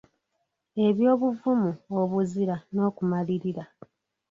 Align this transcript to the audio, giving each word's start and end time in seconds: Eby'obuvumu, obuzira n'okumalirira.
Eby'obuvumu, 0.85 1.71
obuzira 2.01 2.55
n'okumalirira. 2.73 3.63